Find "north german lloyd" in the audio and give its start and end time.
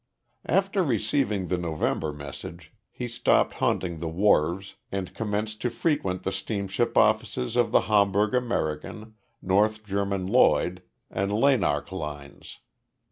9.43-10.81